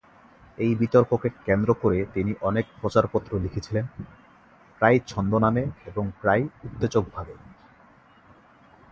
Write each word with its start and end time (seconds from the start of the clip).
এই 0.57 0.71
বিতর্ককে 0.75 1.29
কেন্দ্র 1.45 1.69
করে 1.73 1.99
তিনি 2.13 2.31
অনেক 2.41 2.65
প্রচারপত্র 2.81 3.31
লিখেছিলেন, 3.39 3.85
প্রায়ই 4.81 4.99
ছদ্মনামে 5.07 5.63
এবং 5.85 6.05
প্রায়ই 6.21 6.47
উত্তেজকভাবে। 6.63 7.33